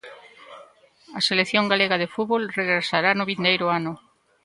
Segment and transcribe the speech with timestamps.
[1.17, 3.93] A selección galega de fútbol regresará no vindeiro ano.